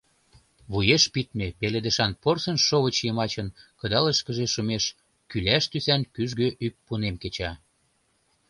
[0.71, 3.47] Вуеш пидме пеледышан порсын шовыч йымачын
[3.79, 4.83] кыдалышкыже шумеш
[5.29, 7.51] кӱляш тӱсан кӱжгӧ ӱппунем кеча.